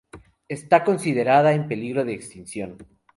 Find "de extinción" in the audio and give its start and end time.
2.05-2.79